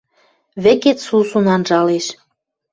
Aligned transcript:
Вӹкет 0.63 0.97
сусун 1.05 1.45
анжалеш... 1.55 2.05